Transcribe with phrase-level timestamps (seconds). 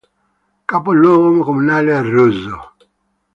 [0.65, 2.73] Capoluogo comunale è Russo.